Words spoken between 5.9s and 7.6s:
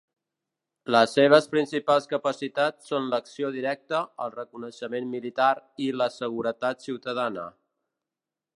la seguretat ciutadana.